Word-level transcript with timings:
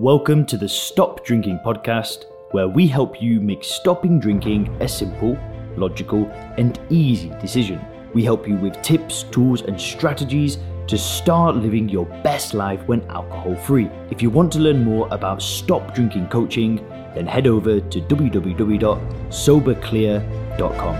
Welcome 0.00 0.46
to 0.46 0.56
the 0.56 0.66
Stop 0.66 1.26
Drinking 1.26 1.60
podcast, 1.62 2.24
where 2.52 2.66
we 2.66 2.86
help 2.86 3.20
you 3.20 3.38
make 3.38 3.62
stopping 3.62 4.18
drinking 4.18 4.74
a 4.80 4.88
simple, 4.88 5.36
logical, 5.76 6.24
and 6.56 6.80
easy 6.88 7.28
decision. 7.38 7.78
We 8.14 8.24
help 8.24 8.48
you 8.48 8.56
with 8.56 8.80
tips, 8.80 9.24
tools, 9.24 9.60
and 9.60 9.78
strategies 9.78 10.56
to 10.86 10.96
start 10.96 11.56
living 11.56 11.90
your 11.90 12.06
best 12.24 12.54
life 12.54 12.80
when 12.88 13.02
alcohol 13.10 13.54
free. 13.56 13.90
If 14.10 14.22
you 14.22 14.30
want 14.30 14.50
to 14.52 14.58
learn 14.58 14.82
more 14.82 15.06
about 15.10 15.42
stop 15.42 15.94
drinking 15.94 16.28
coaching, 16.28 16.76
then 17.14 17.26
head 17.26 17.46
over 17.46 17.78
to 17.78 18.00
www.soberclear.com. 18.00 20.94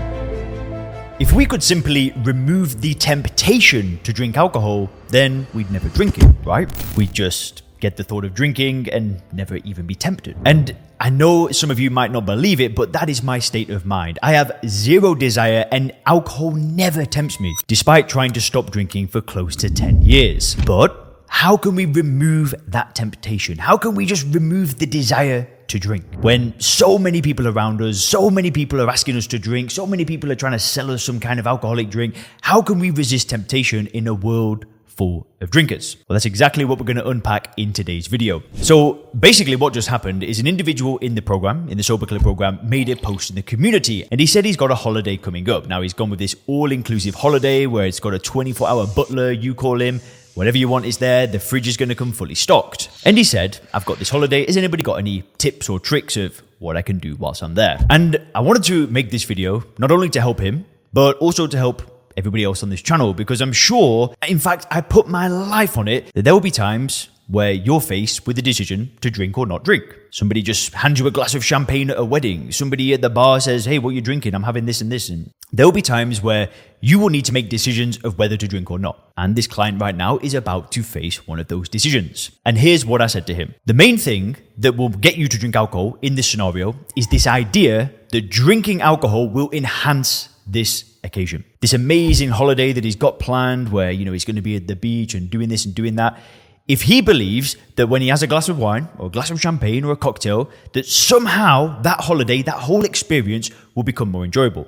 If 1.19 1.33
we 1.33 1.47
could 1.47 1.63
simply 1.63 2.13
remove 2.23 2.81
the 2.81 2.93
temptation 2.93 3.99
to 4.03 4.13
drink 4.13 4.37
alcohol, 4.37 4.91
then 5.07 5.47
we'd 5.55 5.71
never 5.71 5.89
drink 5.89 6.19
it, 6.19 6.35
right? 6.45 6.69
We'd 6.95 7.13
just 7.13 7.63
get 7.81 7.97
the 7.97 8.03
thought 8.03 8.23
of 8.23 8.33
drinking 8.33 8.87
and 8.89 9.21
never 9.33 9.57
even 9.57 9.85
be 9.85 9.95
tempted. 9.95 10.37
And 10.45 10.75
I 10.99 11.09
know 11.09 11.49
some 11.49 11.71
of 11.71 11.79
you 11.79 11.89
might 11.89 12.11
not 12.11 12.25
believe 12.25 12.61
it, 12.61 12.75
but 12.75 12.93
that 12.93 13.09
is 13.09 13.23
my 13.23 13.39
state 13.39 13.71
of 13.71 13.85
mind. 13.85 14.19
I 14.21 14.33
have 14.33 14.51
zero 14.67 15.15
desire 15.15 15.67
and 15.71 15.91
alcohol 16.05 16.51
never 16.51 17.05
tempts 17.05 17.39
me, 17.39 17.53
despite 17.67 18.07
trying 18.07 18.31
to 18.33 18.41
stop 18.41 18.69
drinking 18.69 19.07
for 19.07 19.19
close 19.19 19.55
to 19.57 19.69
10 19.69 20.03
years. 20.03 20.55
But 20.65 21.25
how 21.27 21.57
can 21.57 21.75
we 21.75 21.85
remove 21.85 22.53
that 22.67 22.93
temptation? 22.93 23.57
How 23.57 23.77
can 23.77 23.95
we 23.95 24.05
just 24.05 24.27
remove 24.33 24.77
the 24.77 24.85
desire 24.85 25.49
to 25.69 25.79
drink 25.79 26.03
when 26.19 26.53
so 26.59 26.99
many 26.99 27.21
people 27.21 27.47
around 27.47 27.81
us, 27.81 27.99
so 27.99 28.29
many 28.29 28.51
people 28.51 28.79
are 28.81 28.89
asking 28.89 29.15
us 29.15 29.25
to 29.27 29.39
drink, 29.39 29.71
so 29.71 29.87
many 29.87 30.05
people 30.05 30.31
are 30.31 30.35
trying 30.35 30.51
to 30.51 30.59
sell 30.59 30.91
us 30.91 31.03
some 31.03 31.19
kind 31.19 31.39
of 31.39 31.47
alcoholic 31.47 31.89
drink? 31.89 32.15
How 32.41 32.61
can 32.61 32.77
we 32.77 32.91
resist 32.91 33.29
temptation 33.29 33.87
in 33.87 34.07
a 34.07 34.13
world 34.13 34.65
full 34.91 35.27
of 35.39 35.49
drinkers? 35.49 35.97
Well, 36.07 36.15
that's 36.15 36.25
exactly 36.25 36.65
what 36.65 36.79
we're 36.79 36.85
going 36.85 36.97
to 36.97 37.07
unpack 37.07 37.53
in 37.57 37.73
today's 37.73 38.07
video. 38.07 38.43
So 38.55 39.09
basically 39.17 39.55
what 39.55 39.73
just 39.73 39.87
happened 39.87 40.23
is 40.23 40.39
an 40.39 40.47
individual 40.47 40.97
in 40.99 41.15
the 41.15 41.21
program, 41.21 41.69
in 41.69 41.77
the 41.77 41.83
Sober 41.83 42.05
Clear 42.05 42.19
program, 42.19 42.59
made 42.63 42.89
a 42.89 42.95
post 42.95 43.29
in 43.29 43.35
the 43.35 43.41
community 43.41 44.07
and 44.11 44.19
he 44.19 44.27
said 44.27 44.45
he's 44.45 44.57
got 44.57 44.71
a 44.71 44.75
holiday 44.75 45.17
coming 45.17 45.49
up. 45.49 45.67
Now 45.67 45.81
he's 45.81 45.93
gone 45.93 46.09
with 46.09 46.19
this 46.19 46.35
all-inclusive 46.47 47.15
holiday 47.15 47.65
where 47.65 47.85
it's 47.85 47.99
got 47.99 48.13
a 48.13 48.19
24-hour 48.19 48.87
butler, 48.95 49.31
you 49.31 49.55
call 49.55 49.81
him, 49.81 50.01
Whatever 50.33 50.57
you 50.57 50.69
want 50.69 50.85
is 50.85 50.97
there. 50.97 51.27
The 51.27 51.39
fridge 51.39 51.67
is 51.67 51.75
going 51.75 51.89
to 51.89 51.95
come 51.95 52.13
fully 52.13 52.35
stocked. 52.35 52.89
And 53.03 53.17
he 53.17 53.23
said, 53.23 53.59
I've 53.73 53.85
got 53.85 53.99
this 53.99 54.09
holiday. 54.09 54.45
Has 54.45 54.55
anybody 54.55 54.81
got 54.81 54.95
any 54.95 55.23
tips 55.37 55.67
or 55.67 55.79
tricks 55.79 56.15
of 56.15 56.41
what 56.59 56.77
I 56.77 56.81
can 56.81 56.99
do 56.99 57.17
whilst 57.17 57.43
I'm 57.43 57.55
there? 57.55 57.85
And 57.89 58.17
I 58.33 58.39
wanted 58.39 58.63
to 58.65 58.87
make 58.87 59.11
this 59.11 59.25
video 59.25 59.63
not 59.77 59.91
only 59.91 60.09
to 60.11 60.21
help 60.21 60.39
him, 60.39 60.65
but 60.93 61.17
also 61.17 61.47
to 61.47 61.57
help 61.57 61.90
everybody 62.17 62.43
else 62.43 62.63
on 62.63 62.69
this 62.69 62.81
channel 62.81 63.13
because 63.13 63.41
I'm 63.41 63.53
sure, 63.53 64.13
in 64.27 64.39
fact, 64.39 64.67
I 64.71 64.81
put 64.81 65.07
my 65.07 65.27
life 65.27 65.77
on 65.77 65.87
it 65.87 66.13
that 66.13 66.23
there 66.23 66.33
will 66.33 66.41
be 66.41 66.51
times 66.51 67.09
where 67.31 67.51
you're 67.51 67.81
faced 67.81 68.27
with 68.27 68.35
the 68.35 68.41
decision 68.41 68.91
to 68.99 69.09
drink 69.09 69.37
or 69.37 69.45
not 69.45 69.63
drink. 69.63 69.83
Somebody 70.11 70.41
just 70.41 70.73
hands 70.73 70.99
you 70.99 71.07
a 71.07 71.11
glass 71.11 71.33
of 71.33 71.45
champagne 71.45 71.89
at 71.89 71.97
a 71.97 72.03
wedding. 72.03 72.51
Somebody 72.51 72.93
at 72.93 73.01
the 73.01 73.09
bar 73.09 73.39
says, 73.39 73.63
Hey, 73.63 73.79
what 73.79 73.91
are 73.91 73.93
you 73.93 74.01
drinking? 74.01 74.35
I'm 74.35 74.43
having 74.43 74.65
this 74.65 74.81
and 74.81 74.91
this. 74.91 75.07
And 75.07 75.31
there 75.53 75.65
will 75.65 75.71
be 75.71 75.81
times 75.81 76.21
where 76.21 76.49
you 76.81 76.99
will 76.99 77.09
need 77.09 77.25
to 77.25 77.33
make 77.33 77.49
decisions 77.49 77.97
of 78.03 78.17
whether 78.17 78.35
to 78.35 78.47
drink 78.47 78.69
or 78.69 78.79
not. 78.79 79.11
And 79.17 79.35
this 79.35 79.47
client 79.47 79.79
right 79.79 79.95
now 79.95 80.17
is 80.17 80.33
about 80.33 80.71
to 80.73 80.83
face 80.83 81.25
one 81.25 81.39
of 81.39 81.47
those 81.47 81.69
decisions. 81.69 82.31
And 82.45 82.57
here's 82.57 82.85
what 82.85 83.01
I 83.01 83.07
said 83.07 83.27
to 83.27 83.33
him. 83.33 83.55
The 83.65 83.73
main 83.73 83.97
thing 83.97 84.35
that 84.57 84.75
will 84.75 84.89
get 84.89 85.15
you 85.15 85.29
to 85.29 85.39
drink 85.39 85.55
alcohol 85.55 85.97
in 86.01 86.15
this 86.15 86.29
scenario 86.29 86.75
is 86.97 87.07
this 87.07 87.27
idea 87.27 87.91
that 88.11 88.29
drinking 88.29 88.81
alcohol 88.81 89.29
will 89.29 89.49
enhance 89.51 90.29
this 90.45 90.90
occasion. 91.03 91.43
This 91.61 91.73
amazing 91.73 92.29
holiday 92.29 92.71
that 92.73 92.83
he's 92.83 92.95
got 92.95 93.19
planned 93.19 93.71
where, 93.71 93.91
you 93.91 94.05
know, 94.05 94.11
he's 94.11 94.25
going 94.25 94.35
to 94.35 94.41
be 94.41 94.55
at 94.55 94.67
the 94.67 94.75
beach 94.75 95.13
and 95.13 95.29
doing 95.29 95.49
this 95.49 95.65
and 95.65 95.73
doing 95.73 95.95
that. 95.95 96.19
If 96.67 96.83
he 96.83 97.01
believes 97.01 97.57
that 97.75 97.87
when 97.87 98.01
he 98.01 98.09
has 98.09 98.23
a 98.23 98.27
glass 98.27 98.47
of 98.47 98.57
wine 98.57 98.87
or 98.97 99.07
a 99.07 99.09
glass 99.09 99.31
of 99.31 99.41
champagne 99.41 99.83
or 99.83 99.91
a 99.91 99.97
cocktail, 99.97 100.49
that 100.73 100.85
somehow 100.85 101.81
that 101.81 102.01
holiday, 102.01 102.41
that 102.43 102.55
whole 102.55 102.85
experience 102.85 103.49
will 103.75 103.83
become 103.83 104.09
more 104.09 104.23
enjoyable. 104.23 104.67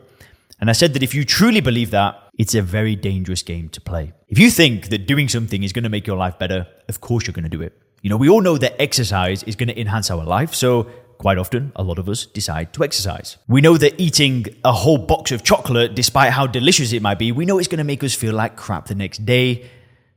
And 0.59 0.69
I 0.69 0.73
said 0.73 0.93
that 0.93 1.03
if 1.03 1.13
you 1.13 1.23
truly 1.23 1.61
believe 1.61 1.91
that, 1.91 2.19
it's 2.37 2.55
a 2.55 2.61
very 2.61 2.95
dangerous 2.95 3.43
game 3.43 3.69
to 3.69 3.81
play. 3.81 4.13
If 4.27 4.39
you 4.39 4.49
think 4.49 4.89
that 4.89 5.05
doing 5.05 5.29
something 5.29 5.63
is 5.63 5.71
going 5.71 5.83
to 5.83 5.89
make 5.89 6.07
your 6.07 6.17
life 6.17 6.39
better, 6.39 6.67
of 6.89 6.99
course 6.99 7.27
you're 7.27 7.33
going 7.33 7.43
to 7.43 7.49
do 7.49 7.61
it. 7.61 7.77
You 8.01 8.09
know, 8.09 8.17
we 8.17 8.27
all 8.27 8.41
know 8.41 8.57
that 8.57 8.81
exercise 8.81 9.43
is 9.43 9.55
going 9.55 9.69
to 9.69 9.79
enhance 9.79 10.09
our 10.11 10.25
life. 10.25 10.53
So 10.53 10.87
quite 11.23 11.37
often, 11.37 11.71
a 11.77 11.83
lot 11.83 11.99
of 11.99 12.09
us 12.09 12.25
decide 12.25 12.73
to 12.73 12.83
exercise. 12.83 13.37
We 13.47 13.61
know 13.61 13.77
that 13.77 13.93
eating 13.97 14.45
a 14.65 14.73
whole 14.73 14.97
box 14.97 15.31
of 15.31 15.41
chocolate, 15.41 15.95
despite 15.95 16.33
how 16.33 16.47
delicious 16.47 16.91
it 16.91 17.01
might 17.01 17.17
be, 17.17 17.31
we 17.31 17.45
know 17.45 17.59
it's 17.59 17.69
going 17.69 17.85
to 17.85 17.85
make 17.93 18.03
us 18.03 18.13
feel 18.13 18.33
like 18.33 18.57
crap 18.57 18.87
the 18.87 18.95
next 18.95 19.25
day 19.25 19.69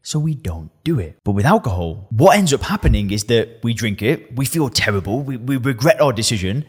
so 0.03 0.19
we 0.19 0.35
don't 0.35 0.71
do 0.83 0.99
it. 0.99 1.21
But 1.23 1.33
with 1.39 1.47
alcohol, 1.47 2.09
what 2.11 2.37
ends 2.37 2.53
up 2.53 2.63
happening 2.63 3.13
is 3.13 3.23
that 3.25 3.61
we 3.63 3.73
drink 3.73 4.03
it, 4.03 4.35
we 4.35 4.47
feel 4.47 4.69
terrible, 4.69 5.23
we, 5.23 5.37
we 5.37 5.57
regret 5.59 6.01
our 6.01 6.13
decision, 6.13 6.65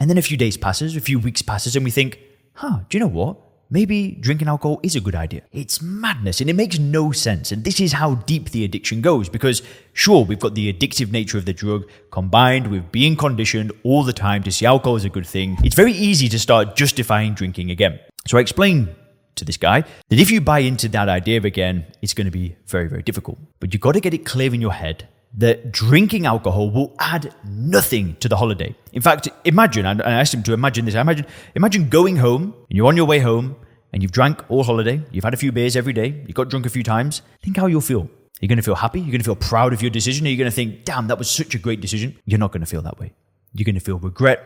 and 0.00 0.10
then 0.10 0.18
a 0.18 0.22
few 0.22 0.36
days 0.36 0.56
passes, 0.56 0.96
a 0.96 1.00
few 1.00 1.20
weeks 1.20 1.42
passes, 1.42 1.76
and 1.76 1.84
we 1.84 1.92
think, 1.92 2.18
huh, 2.54 2.80
do 2.88 2.98
you 2.98 3.00
know 3.04 3.14
what? 3.20 3.36
Maybe 3.68 4.12
drinking 4.12 4.46
alcohol 4.46 4.78
is 4.84 4.94
a 4.94 5.00
good 5.00 5.16
idea. 5.16 5.42
It's 5.52 5.82
madness 5.82 6.40
and 6.40 6.48
it 6.48 6.54
makes 6.54 6.78
no 6.78 7.10
sense. 7.10 7.50
And 7.50 7.64
this 7.64 7.80
is 7.80 7.92
how 7.92 8.14
deep 8.14 8.50
the 8.50 8.64
addiction 8.64 9.00
goes 9.00 9.28
because, 9.28 9.62
sure, 9.92 10.24
we've 10.24 10.38
got 10.38 10.54
the 10.54 10.72
addictive 10.72 11.10
nature 11.10 11.36
of 11.36 11.46
the 11.46 11.52
drug 11.52 11.88
combined 12.12 12.68
with 12.68 12.92
being 12.92 13.16
conditioned 13.16 13.72
all 13.82 14.04
the 14.04 14.12
time 14.12 14.44
to 14.44 14.52
see 14.52 14.66
alcohol 14.66 14.96
as 14.96 15.04
a 15.04 15.08
good 15.08 15.26
thing. 15.26 15.56
It's 15.64 15.74
very 15.74 15.92
easy 15.92 16.28
to 16.28 16.38
start 16.38 16.76
justifying 16.76 17.34
drinking 17.34 17.70
again. 17.72 17.98
So 18.28 18.38
I 18.38 18.40
explain 18.40 18.94
to 19.34 19.44
this 19.44 19.56
guy 19.56 19.82
that 20.08 20.20
if 20.20 20.30
you 20.30 20.40
buy 20.40 20.60
into 20.60 20.88
that 20.90 21.08
idea 21.08 21.40
again, 21.40 21.86
it's 22.02 22.14
going 22.14 22.26
to 22.26 22.30
be 22.30 22.56
very, 22.66 22.88
very 22.88 23.02
difficult. 23.02 23.38
But 23.58 23.72
you've 23.72 23.82
got 23.82 23.92
to 23.92 24.00
get 24.00 24.14
it 24.14 24.24
clear 24.24 24.54
in 24.54 24.60
your 24.60 24.72
head 24.72 25.08
that 25.36 25.70
drinking 25.70 26.26
alcohol 26.26 26.70
will 26.70 26.94
add 26.98 27.34
nothing 27.44 28.16
to 28.16 28.28
the 28.28 28.36
holiday. 28.36 28.74
In 28.92 29.02
fact, 29.02 29.28
imagine, 29.44 29.84
I 29.86 30.12
asked 30.20 30.32
him 30.32 30.42
to 30.44 30.52
imagine 30.52 30.86
this. 30.86 30.94
I 30.94 31.02
imagine, 31.02 31.26
imagine 31.54 31.88
going 31.88 32.16
home 32.16 32.54
and 32.68 32.76
you're 32.76 32.86
on 32.86 32.96
your 32.96 33.06
way 33.06 33.18
home 33.18 33.56
and 33.92 34.02
you've 34.02 34.12
drank 34.12 34.50
all 34.50 34.64
holiday, 34.64 35.02
you've 35.10 35.24
had 35.24 35.34
a 35.34 35.36
few 35.36 35.52
beers 35.52 35.76
every 35.76 35.92
day, 35.92 36.22
you 36.26 36.34
got 36.34 36.48
drunk 36.48 36.66
a 36.66 36.70
few 36.70 36.82
times. 36.82 37.22
Think 37.42 37.56
how 37.56 37.66
you'll 37.66 37.80
feel. 37.80 38.08
You're 38.40 38.48
going 38.48 38.58
to 38.58 38.62
feel 38.62 38.74
happy. 38.74 39.00
You're 39.00 39.12
going 39.12 39.20
to 39.20 39.24
feel 39.24 39.36
proud 39.36 39.72
of 39.72 39.80
your 39.80 39.90
decision. 39.90 40.26
Are 40.26 40.30
you 40.30 40.36
going 40.36 40.50
to 40.50 40.54
think, 40.54 40.84
damn, 40.84 41.06
that 41.06 41.18
was 41.18 41.30
such 41.30 41.54
a 41.54 41.58
great 41.58 41.80
decision? 41.80 42.18
You're 42.26 42.38
not 42.38 42.52
going 42.52 42.60
to 42.60 42.66
feel 42.66 42.82
that 42.82 42.98
way. 42.98 43.14
You're 43.54 43.64
going 43.64 43.76
to 43.76 43.80
feel 43.80 43.98
regret. 43.98 44.40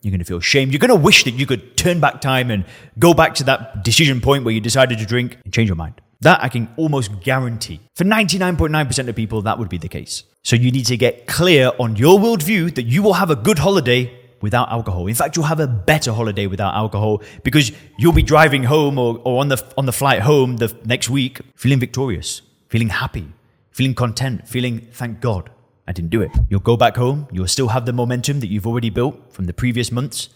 You're 0.00 0.12
going 0.12 0.20
to 0.20 0.24
feel 0.24 0.40
shame. 0.40 0.70
You're 0.70 0.78
going 0.78 0.88
to 0.88 0.94
wish 0.94 1.24
that 1.24 1.32
you 1.32 1.46
could 1.46 1.76
turn 1.76 2.00
back 2.00 2.20
time 2.20 2.50
and 2.50 2.64
go 2.98 3.12
back 3.12 3.34
to 3.36 3.44
that 3.44 3.84
decision 3.84 4.20
point 4.20 4.44
where 4.44 4.54
you 4.54 4.60
decided 4.60 4.98
to 4.98 5.06
drink 5.06 5.38
and 5.44 5.52
change 5.52 5.68
your 5.68 5.76
mind. 5.76 6.00
That 6.24 6.42
I 6.42 6.48
can 6.48 6.68
almost 6.76 7.20
guarantee. 7.20 7.80
For 7.94 8.04
99.9% 8.04 9.08
of 9.08 9.14
people, 9.14 9.42
that 9.42 9.58
would 9.58 9.68
be 9.68 9.76
the 9.78 9.88
case. 9.88 10.24
So 10.42 10.56
you 10.56 10.70
need 10.70 10.86
to 10.86 10.96
get 10.96 11.26
clear 11.26 11.70
on 11.78 11.96
your 11.96 12.18
worldview 12.18 12.74
that 12.76 12.84
you 12.84 13.02
will 13.02 13.12
have 13.12 13.30
a 13.30 13.36
good 13.36 13.58
holiday 13.58 14.10
without 14.40 14.70
alcohol. 14.70 15.06
In 15.06 15.14
fact, 15.14 15.36
you'll 15.36 15.44
have 15.46 15.60
a 15.60 15.66
better 15.66 16.12
holiday 16.12 16.46
without 16.46 16.74
alcohol 16.74 17.22
because 17.42 17.72
you'll 17.98 18.14
be 18.14 18.22
driving 18.22 18.62
home 18.62 18.98
or, 18.98 19.20
or 19.24 19.40
on, 19.40 19.48
the, 19.48 19.62
on 19.76 19.84
the 19.84 19.92
flight 19.92 20.20
home 20.20 20.56
the 20.56 20.74
next 20.84 21.10
week 21.10 21.40
feeling 21.56 21.78
victorious, 21.78 22.40
feeling 22.68 22.88
happy, 22.88 23.26
feeling 23.70 23.94
content, 23.94 24.48
feeling 24.48 24.80
thank 24.92 25.20
God. 25.20 25.50
I 25.86 25.92
didn't 25.92 26.10
do 26.10 26.22
it. 26.22 26.30
You'll 26.48 26.60
go 26.60 26.78
back 26.78 26.96
home, 26.96 27.28
you'll 27.32 27.48
still 27.48 27.68
have 27.68 27.84
the 27.84 27.92
momentum 27.92 28.40
that 28.40 28.48
you've 28.48 28.66
already 28.66 28.88
built 28.88 29.30
from 29.30 29.44
the 29.44 29.52
previous 29.52 29.92
months. 29.92 30.30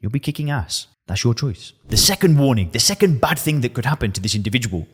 You'll 0.00 0.12
be 0.12 0.20
kicking 0.20 0.50
ass. 0.50 0.86
That's 1.06 1.24
your 1.24 1.34
choice. 1.34 1.72
The 1.88 1.96
second 1.96 2.38
warning, 2.38 2.70
the 2.70 2.78
second 2.78 3.20
bad 3.20 3.38
thing 3.38 3.62
that 3.62 3.74
could 3.74 3.86
happen 3.86 4.12
to 4.12 4.20
this 4.20 4.34
individual 4.34 4.86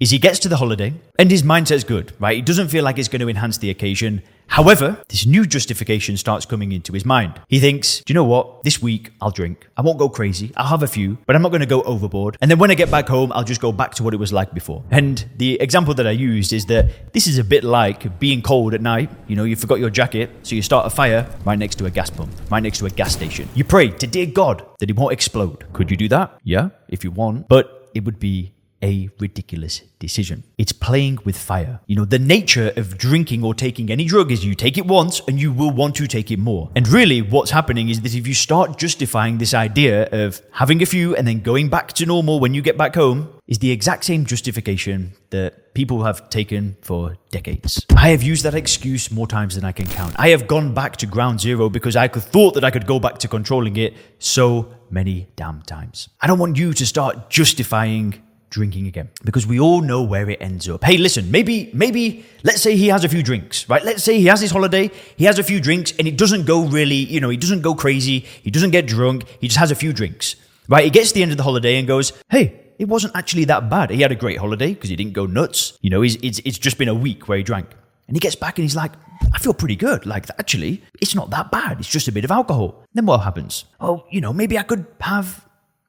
is 0.00 0.10
he 0.10 0.18
gets 0.18 0.38
to 0.40 0.48
the 0.48 0.56
holiday 0.56 0.94
and 1.18 1.30
his 1.30 1.42
mindset's 1.42 1.84
good, 1.84 2.12
right? 2.20 2.36
He 2.36 2.42
doesn't 2.42 2.68
feel 2.68 2.84
like 2.84 2.98
it's 2.98 3.08
going 3.08 3.20
to 3.20 3.28
enhance 3.28 3.58
the 3.58 3.70
occasion. 3.70 4.22
However, 4.46 5.02
this 5.08 5.26
new 5.26 5.44
justification 5.44 6.16
starts 6.16 6.46
coming 6.46 6.72
into 6.72 6.92
his 6.92 7.04
mind. 7.04 7.38
He 7.48 7.60
thinks, 7.60 8.00
do 8.00 8.12
you 8.12 8.14
know 8.14 8.24
what? 8.24 8.62
This 8.62 8.80
week 8.80 9.10
I'll 9.20 9.30
drink. 9.30 9.68
I 9.76 9.82
won't 9.82 9.98
go 9.98 10.08
crazy. 10.08 10.52
I'll 10.56 10.68
have 10.68 10.82
a 10.82 10.86
few, 10.86 11.18
but 11.26 11.36
I'm 11.36 11.42
not 11.42 11.50
going 11.50 11.60
to 11.60 11.66
go 11.66 11.82
overboard. 11.82 12.38
And 12.40 12.50
then 12.50 12.58
when 12.58 12.70
I 12.70 12.74
get 12.74 12.90
back 12.90 13.08
home, 13.08 13.30
I'll 13.32 13.44
just 13.44 13.60
go 13.60 13.72
back 13.72 13.94
to 13.96 14.02
what 14.02 14.14
it 14.14 14.16
was 14.16 14.32
like 14.32 14.54
before. 14.54 14.84
And 14.90 15.28
the 15.36 15.60
example 15.60 15.92
that 15.94 16.06
I 16.06 16.12
used 16.12 16.52
is 16.52 16.64
that 16.66 17.12
this 17.12 17.26
is 17.26 17.38
a 17.38 17.44
bit 17.44 17.64
like 17.64 18.18
being 18.18 18.40
cold 18.40 18.72
at 18.72 18.80
night. 18.80 19.10
You 19.26 19.36
know, 19.36 19.44
you 19.44 19.56
forgot 19.56 19.80
your 19.80 19.90
jacket, 19.90 20.30
so 20.44 20.54
you 20.54 20.62
start 20.62 20.86
a 20.86 20.90
fire 20.90 21.28
right 21.44 21.58
next 21.58 21.76
to 21.76 21.86
a 21.86 21.90
gas 21.90 22.08
pump, 22.08 22.32
right 22.50 22.62
next 22.62 22.78
to 22.78 22.86
a 22.86 22.90
gas 22.90 23.12
station. 23.12 23.48
You 23.54 23.64
pray 23.64 23.90
to 23.90 24.06
dear 24.06 24.26
God 24.26 24.64
that 24.78 24.88
it 24.88 24.96
won't 24.96 25.12
explode. 25.12 25.70
Could 25.74 25.90
you 25.90 25.96
do 25.96 26.08
that? 26.08 26.38
Yeah, 26.42 26.70
if 26.88 27.04
you 27.04 27.10
want. 27.10 27.48
But 27.48 27.90
it 27.94 28.04
would 28.04 28.18
be 28.18 28.54
a 28.82 29.10
ridiculous 29.18 29.82
decision. 29.98 30.44
It's 30.56 30.72
playing 30.72 31.18
with 31.24 31.36
fire. 31.36 31.80
You 31.86 31.96
know, 31.96 32.04
the 32.04 32.18
nature 32.18 32.72
of 32.76 32.96
drinking 32.96 33.44
or 33.44 33.54
taking 33.54 33.90
any 33.90 34.04
drug 34.04 34.30
is 34.30 34.44
you 34.44 34.54
take 34.54 34.78
it 34.78 34.86
once 34.86 35.20
and 35.26 35.40
you 35.40 35.52
will 35.52 35.70
want 35.70 35.96
to 35.96 36.06
take 36.06 36.30
it 36.30 36.38
more. 36.38 36.70
And 36.76 36.86
really, 36.88 37.22
what's 37.22 37.50
happening 37.50 37.88
is 37.88 38.00
that 38.02 38.14
if 38.14 38.26
you 38.26 38.34
start 38.34 38.78
justifying 38.78 39.38
this 39.38 39.54
idea 39.54 40.08
of 40.10 40.40
having 40.52 40.82
a 40.82 40.86
few 40.86 41.16
and 41.16 41.26
then 41.26 41.40
going 41.40 41.68
back 41.68 41.92
to 41.94 42.06
normal 42.06 42.40
when 42.40 42.54
you 42.54 42.62
get 42.62 42.76
back 42.76 42.94
home, 42.94 43.30
is 43.48 43.58
the 43.60 43.70
exact 43.70 44.04
same 44.04 44.26
justification 44.26 45.14
that 45.30 45.72
people 45.72 46.04
have 46.04 46.28
taken 46.28 46.76
for 46.82 47.16
decades. 47.30 47.84
I 47.96 48.10
have 48.10 48.22
used 48.22 48.44
that 48.44 48.54
excuse 48.54 49.10
more 49.10 49.26
times 49.26 49.54
than 49.54 49.64
I 49.64 49.72
can 49.72 49.86
count. 49.86 50.14
I 50.18 50.28
have 50.28 50.46
gone 50.46 50.74
back 50.74 50.96
to 50.98 51.06
ground 51.06 51.40
zero 51.40 51.70
because 51.70 51.96
I 51.96 52.08
thought 52.08 52.54
that 52.54 52.64
I 52.64 52.70
could 52.70 52.86
go 52.86 53.00
back 53.00 53.18
to 53.20 53.28
controlling 53.28 53.76
it 53.76 53.94
so 54.18 54.74
many 54.90 55.28
damn 55.36 55.62
times. 55.62 56.10
I 56.20 56.26
don't 56.26 56.38
want 56.38 56.58
you 56.58 56.74
to 56.74 56.86
start 56.86 57.30
justifying 57.30 58.22
drinking 58.50 58.86
again 58.86 59.08
because 59.24 59.46
we 59.46 59.60
all 59.60 59.80
know 59.80 60.02
where 60.02 60.28
it 60.30 60.40
ends 60.40 60.68
up. 60.68 60.84
Hey, 60.84 60.96
listen, 60.96 61.30
maybe, 61.30 61.70
maybe, 61.72 62.24
let's 62.44 62.62
say 62.62 62.76
he 62.76 62.88
has 62.88 63.04
a 63.04 63.08
few 63.08 63.22
drinks, 63.22 63.68
right? 63.68 63.84
Let's 63.84 64.02
say 64.02 64.18
he 64.18 64.26
has 64.26 64.40
his 64.40 64.50
holiday, 64.50 64.90
he 65.16 65.24
has 65.24 65.38
a 65.38 65.42
few 65.42 65.60
drinks, 65.60 65.92
and 65.98 66.08
it 66.08 66.16
doesn't 66.16 66.46
go 66.46 66.64
really, 66.66 66.96
you 66.96 67.20
know, 67.20 67.28
he 67.28 67.36
doesn't 67.36 67.62
go 67.62 67.74
crazy, 67.74 68.20
he 68.42 68.50
doesn't 68.50 68.70
get 68.70 68.86
drunk, 68.86 69.24
he 69.40 69.48
just 69.48 69.58
has 69.58 69.70
a 69.70 69.74
few 69.74 69.92
drinks, 69.92 70.36
right? 70.68 70.84
He 70.84 70.90
gets 70.90 71.08
to 71.08 71.14
the 71.14 71.22
end 71.22 71.32
of 71.32 71.36
the 71.36 71.44
holiday 71.44 71.76
and 71.78 71.86
goes, 71.86 72.12
hey, 72.30 72.60
it 72.78 72.88
wasn't 72.88 73.16
actually 73.16 73.44
that 73.46 73.68
bad. 73.68 73.90
He 73.90 74.02
had 74.02 74.12
a 74.12 74.16
great 74.16 74.38
holiday 74.38 74.72
because 74.74 74.90
he 74.90 74.96
didn't 74.96 75.12
go 75.12 75.26
nuts. 75.26 75.76
You 75.80 75.90
know, 75.90 76.00
he's, 76.02 76.16
it's, 76.16 76.38
it's 76.44 76.58
just 76.58 76.78
been 76.78 76.88
a 76.88 76.94
week 76.94 77.28
where 77.28 77.38
he 77.38 77.44
drank. 77.44 77.66
And 78.06 78.16
he 78.16 78.20
gets 78.20 78.36
back 78.36 78.56
and 78.56 78.64
he's 78.64 78.76
like, 78.76 78.92
I 79.34 79.38
feel 79.38 79.52
pretty 79.52 79.76
good. 79.76 80.06
Like, 80.06 80.30
actually, 80.38 80.82
it's 81.00 81.14
not 81.14 81.30
that 81.30 81.50
bad. 81.50 81.80
It's 81.80 81.88
just 81.88 82.08
a 82.08 82.12
bit 82.12 82.24
of 82.24 82.30
alcohol. 82.30 82.84
Then 82.94 83.04
what 83.04 83.18
happens? 83.18 83.64
Oh, 83.80 84.06
you 84.10 84.20
know, 84.20 84.32
maybe 84.32 84.56
I 84.56 84.62
could 84.62 84.86
have 85.00 85.44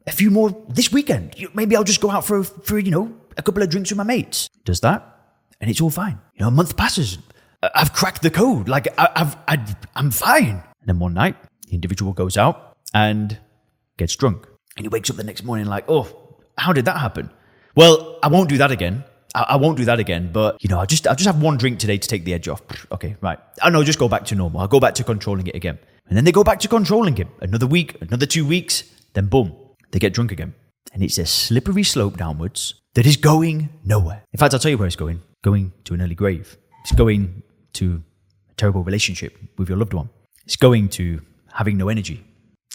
a 0.10 0.12
few 0.12 0.32
more 0.32 0.50
this 0.68 0.92
weekend. 0.92 1.36
Maybe 1.54 1.76
I'll 1.76 1.84
just 1.84 2.02
go 2.02 2.10
out 2.10 2.26
for, 2.26 2.44
for 2.44 2.80
you 2.80 2.92
know, 2.92 3.16
a 3.38 3.42
couple 3.42 3.64
of 3.64 3.70
drinks 3.70 3.92
with 3.92 3.98
my 3.98 4.04
mates. 4.04 4.50
Does 4.66 4.82
that, 4.82 5.06
and 5.62 5.70
it's 5.70 5.80
all 5.80 5.90
fine. 5.90 6.20
You 6.36 6.42
know, 6.42 6.48
a 6.48 6.52
month 6.52 6.76
passes. 6.76 7.20
I've 7.62 7.94
cracked 7.94 8.22
the 8.22 8.30
code. 8.30 8.68
Like, 8.68 8.88
I, 8.98 9.10
I've, 9.16 9.36
I, 9.48 9.76
I'm 9.96 10.12
fine. 10.12 10.64
And 10.82 10.86
then 10.86 11.00
one 11.00 11.14
night, 11.14 11.36
the 11.68 11.74
individual 11.76 12.14
goes 12.14 12.38
out 12.38 12.78
and 12.94 13.38
gets 13.98 14.16
drunk. 14.16 14.48
And 14.78 14.86
he 14.86 14.90
wakes 14.90 15.10
up 15.10 15.18
the 15.18 15.24
next 15.24 15.44
morning 15.44 15.68
like, 15.68 15.86
oh, 15.88 16.08
how 16.58 16.74
did 16.74 16.86
that 16.86 16.98
happen? 16.98 17.30
Well, 17.76 18.18
I 18.24 18.30
won't 18.30 18.50
do 18.50 18.58
that 18.58 18.72
again. 18.72 19.04
I, 19.36 19.42
I, 19.50 19.56
won't 19.58 19.78
do 19.78 19.86
that 19.86 20.00
again. 20.00 20.32
But 20.32 20.62
you 20.64 20.70
know, 20.70 20.80
I'll 20.80 20.86
just 20.86 21.06
I'll 21.08 21.16
just 21.16 21.28
have 21.28 21.42
one 21.42 21.58
drink 21.58 21.80
today 21.80 21.98
to 21.98 22.08
take 22.08 22.24
the 22.24 22.34
edge 22.34 22.48
off. 22.48 22.62
Okay, 22.92 23.16
right. 23.22 23.40
I 23.62 23.70
know, 23.70 23.84
just 23.84 24.00
go 24.00 24.10
back 24.10 24.26
to 24.26 24.36
normal. 24.36 24.62
I'll 24.62 24.68
go 24.68 24.80
back 24.80 24.96
to 24.96 25.04
controlling 25.04 25.48
it 25.48 25.56
again. 25.56 25.78
And 26.08 26.18
then 26.18 26.24
they 26.24 26.32
go 26.32 26.44
back 26.44 26.60
to 26.62 26.68
controlling 26.68 27.18
it. 27.18 27.28
Another 27.42 27.68
week, 27.68 28.02
another 28.02 28.26
two 28.26 28.46
weeks, 28.46 28.84
then 29.14 29.28
boom, 29.28 29.56
they 29.92 30.00
get 30.00 30.14
drunk 30.14 30.32
again. 30.32 30.54
And 30.94 31.04
it's 31.04 31.18
a 31.18 31.26
slippery 31.26 31.84
slope 31.84 32.18
downwards 32.18 32.74
that 32.96 33.06
is 33.06 33.18
going 33.18 33.70
nowhere. 33.84 34.24
In 34.34 34.38
fact, 34.38 34.54
I'll 34.54 34.60
tell 34.60 34.72
you 34.72 34.78
where 34.78 34.88
it's 34.88 34.96
going. 34.96 35.22
Going 35.44 35.72
to 35.86 35.94
an 35.94 36.02
early 36.02 36.16
grave. 36.16 36.58
It's 36.82 36.92
going 36.92 37.44
to 37.74 38.04
a 38.50 38.54
terrible 38.56 38.84
relationship 38.84 39.38
with 39.58 39.70
your 39.70 39.78
loved 39.78 39.94
one. 39.94 40.10
It's 40.46 40.56
going 40.56 40.90
to 40.90 41.22
having 41.54 41.78
no 41.78 41.90
energy. 41.90 42.24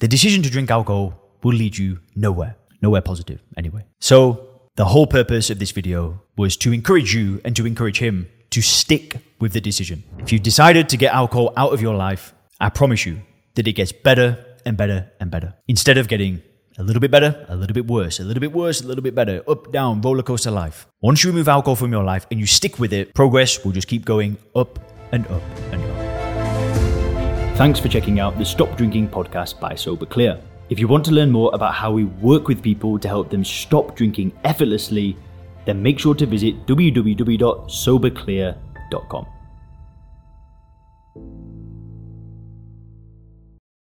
The 0.00 0.08
decision 0.08 0.43
to 0.43 0.50
drink 0.50 0.70
alcohol 0.70 1.20
will 1.43 1.55
lead 1.55 1.76
you 1.76 2.00
nowhere. 2.14 2.56
Nowhere 2.82 3.00
positive, 3.00 3.40
anyway. 3.56 3.84
So, 4.00 4.49
the 4.76 4.84
whole 4.84 5.06
purpose 5.06 5.50
of 5.50 5.58
this 5.58 5.70
video 5.70 6.20
was 6.37 6.56
to 6.58 6.72
encourage 6.72 7.14
you 7.14 7.40
and 7.44 7.55
to 7.56 7.67
encourage 7.67 7.99
him 7.99 8.28
to 8.50 8.60
stick 8.60 9.17
with 9.40 9.52
the 9.52 9.60
decision. 9.60 10.02
If 10.19 10.32
you've 10.32 10.43
decided 10.43 10.88
to 10.88 10.96
get 10.96 11.14
alcohol 11.14 11.52
out 11.56 11.72
of 11.72 11.81
your 11.81 11.94
life, 11.94 12.34
I 12.60 12.70
promise 12.70 13.06
you 13.06 13.20
that 13.55 13.69
it 13.69 13.72
gets 13.72 13.93
better 13.93 14.44
and 14.67 14.76
better 14.76 15.10
and 15.20 15.31
better. 15.31 15.55
Instead 15.69 15.99
of 15.99 16.08
getting 16.08 16.43
a 16.79 16.82
little 16.82 17.00
bit 17.00 17.11
better, 17.11 17.44
a 17.49 17.56
little 17.56 17.75
bit 17.75 17.87
worse, 17.87 18.21
a 18.21 18.25
little 18.25 18.41
bit 18.41 18.53
worse, 18.53 18.81
a 18.81 18.87
little 18.87 19.03
bit 19.03 19.15
better, 19.15 19.43
up, 19.49 19.71
down, 19.73 20.00
roller 20.00 20.23
coaster 20.23 20.50
life. 20.50 20.87
Once 21.00 21.23
you 21.23 21.31
remove 21.31 21.49
alcohol 21.49 21.76
from 21.76 21.93
your 21.93 22.03
life 22.03 22.26
and 22.31 22.41
you 22.41 22.47
stick 22.47 22.79
with 22.79 22.93
it, 22.93 23.15
progress 23.15 23.65
will 23.65 23.73
just 23.73 23.88
keep 23.88 24.05
going 24.05 24.37
up 24.55 24.79
and 25.12 25.26
up 25.29 25.43
and 25.73 25.82
up. 25.82 27.56
Thanks 27.56 27.79
for 27.79 27.88
checking 27.88 28.19
out 28.19 28.37
the 28.37 28.44
Stop 28.44 28.76
Drinking 28.76 29.09
podcast 29.09 29.61
by 29.61 29.76
Sober 29.76 30.06
Clear. 30.06 30.41
If 30.71 30.81
you 30.81 30.88
want 30.88 31.05
to 31.05 31.12
learn 31.12 31.31
more 31.31 31.55
about 31.55 31.75
how 31.75 31.93
we 31.93 32.05
work 32.05 32.49
with 32.49 32.62
people 32.62 32.99
to 32.99 33.06
help 33.06 33.31
them 33.31 33.44
stop 33.44 33.94
drinking 33.94 34.32
effortlessly, 34.43 35.17
then 35.65 35.81
make 35.82 36.00
sure 36.00 36.15
to 36.15 36.27
visit 36.27 36.67
www.soberclear.com. 36.67 39.27